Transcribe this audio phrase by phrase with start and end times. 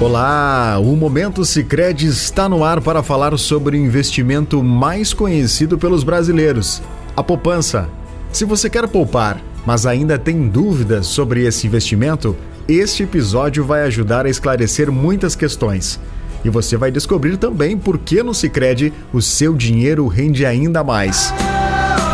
[0.00, 6.02] Olá, o Momento Sicredi está no ar para falar sobre o investimento mais conhecido pelos
[6.02, 6.82] brasileiros,
[7.16, 7.88] a poupança.
[8.32, 12.36] Se você quer poupar, mas ainda tem dúvidas sobre esse investimento,
[12.68, 16.00] este episódio vai ajudar a esclarecer muitas questões.
[16.44, 21.32] E você vai descobrir também por que no Sicredi o seu dinheiro rende ainda mais.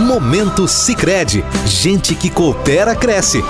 [0.00, 3.42] Momento Sicredi, gente que coopera cresce.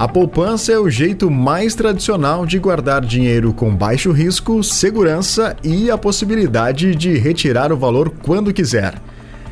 [0.00, 5.90] A poupança é o jeito mais tradicional de guardar dinheiro com baixo risco, segurança e
[5.90, 8.94] a possibilidade de retirar o valor quando quiser.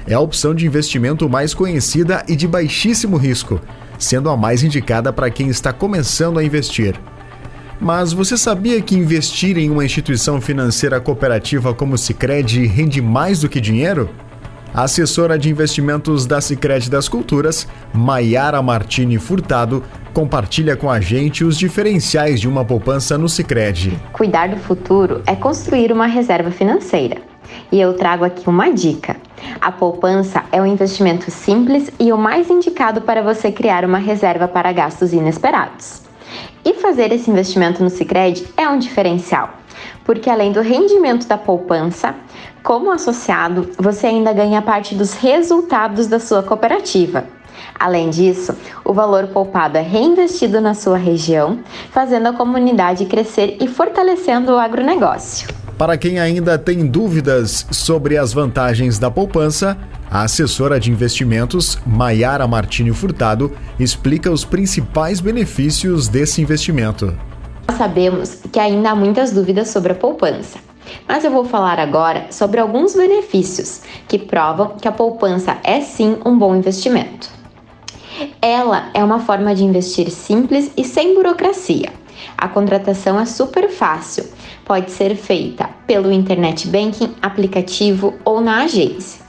[0.07, 3.61] É a opção de investimento mais conhecida e de baixíssimo risco,
[3.99, 6.99] sendo a mais indicada para quem está começando a investir.
[7.79, 13.41] Mas você sabia que investir em uma instituição financeira cooperativa como o Sicredi rende mais
[13.41, 14.09] do que dinheiro?
[14.73, 21.45] A assessora de investimentos da Sicredi das Culturas, Maiara Martini Furtado, compartilha com a gente
[21.45, 23.99] os diferenciais de uma poupança no Sicredi.
[24.13, 27.17] Cuidar do futuro é construir uma reserva financeira.
[27.73, 29.17] E eu trago aqui uma dica.
[29.61, 34.47] A poupança é um investimento simples e o mais indicado para você criar uma reserva
[34.47, 36.03] para gastos inesperados.
[36.65, 39.51] E fazer esse investimento no Sicredi é um diferencial,
[40.05, 42.15] porque além do rendimento da poupança,
[42.63, 47.25] como associado, você ainda ganha parte dos resultados da sua cooperativa.
[47.79, 51.59] Além disso, o valor poupado é reinvestido na sua região,
[51.91, 55.49] fazendo a comunidade crescer e fortalecendo o agronegócio.
[55.77, 59.79] Para quem ainda tem dúvidas sobre as vantagens da poupança,
[60.11, 67.17] a assessora de investimentos, Maiara Martini Furtado, explica os principais benefícios desse investimento.
[67.69, 70.59] Nós sabemos que ainda há muitas dúvidas sobre a poupança
[71.07, 76.19] mas eu vou falar agora sobre alguns benefícios que provam que a poupança é sim
[76.25, 77.38] um bom investimento.
[78.51, 81.93] Ela é uma forma de investir simples e sem burocracia.
[82.35, 84.25] A contratação é super fácil,
[84.65, 89.21] pode ser feita pelo internet banking, aplicativo ou na agência.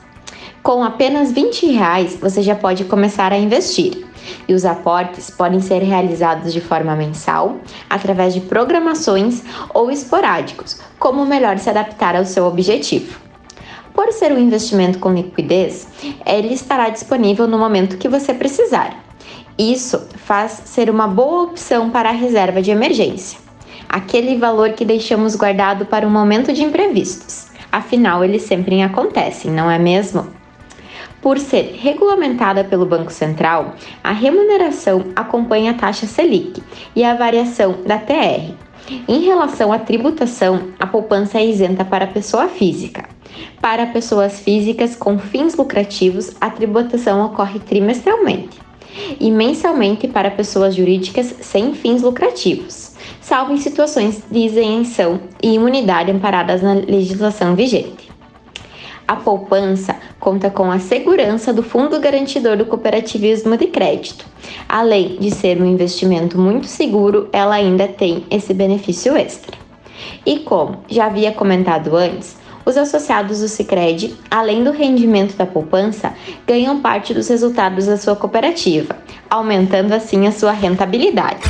[0.63, 4.07] Com apenas 20 reais você já pode começar a investir
[4.47, 7.57] e os aportes podem ser realizados de forma mensal,
[7.89, 9.43] através de programações
[9.73, 13.19] ou esporádicos, como melhor se adaptar ao seu objetivo.
[13.93, 15.89] Por ser um investimento com liquidez,
[16.25, 19.08] ele estará disponível no momento que você precisar.
[19.59, 23.37] Isso faz ser uma boa opção para a reserva de emergência,
[23.89, 27.47] aquele valor que deixamos guardado para um momento de imprevistos.
[27.69, 30.27] Afinal, eles sempre acontecem, não é mesmo?
[31.21, 36.63] Por ser regulamentada pelo Banco Central, a remuneração acompanha a taxa Selic
[36.95, 38.53] e a variação da TR.
[39.09, 43.09] Em relação à tributação, a poupança é isenta para pessoa física.
[43.59, 48.68] Para pessoas físicas com fins lucrativos, a tributação ocorre trimestralmente
[49.19, 52.91] e mensalmente para pessoas jurídicas sem fins lucrativos,
[53.21, 58.09] salvo em situações de isenção e imunidade amparadas na legislação vigente.
[59.07, 64.23] A poupança conta com a segurança do Fundo Garantidor do Cooperativismo de Crédito.
[64.67, 69.57] Além de ser um investimento muito seguro, ela ainda tem esse benefício extra.
[70.23, 72.37] E como já havia comentado antes,
[72.69, 76.13] os associados do Sicredi, além do rendimento da poupança,
[76.47, 78.95] ganham parte dos resultados da sua cooperativa,
[79.29, 81.41] aumentando assim a sua rentabilidade.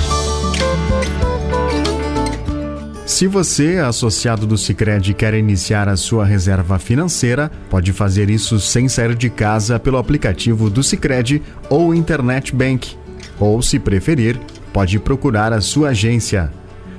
[3.05, 8.87] Se você, associado do Sicredi, quer iniciar a sua reserva financeira, pode fazer isso sem
[8.87, 12.95] sair de casa pelo aplicativo do Sicredi ou Internet Bank.
[13.37, 14.39] Ou, se preferir,
[14.71, 16.49] pode procurar a sua agência.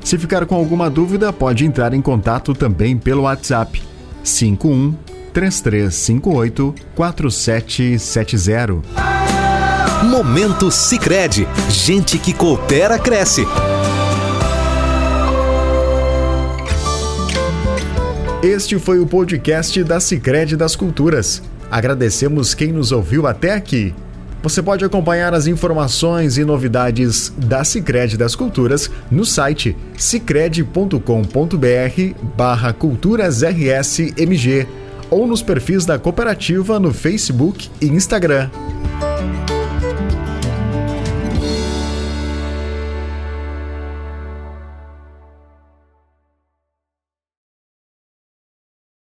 [0.05, 3.90] Se ficar com alguma dúvida, pode entrar em contato também pelo WhatsApp
[4.31, 4.95] 51
[5.33, 8.83] 3358 4770.
[10.05, 13.45] Momento Sicredi, gente que coopera cresce.
[18.43, 21.43] Este foi o podcast da Sicredi das Culturas.
[21.71, 23.95] Agradecemos quem nos ouviu até aqui.
[24.43, 30.99] Você pode acompanhar as informações e novidades da Sicredi das Culturas no site sicredi.com.br
[32.37, 34.67] barra culturasrsmg
[35.11, 38.49] ou nos perfis da cooperativa no Facebook e Instagram.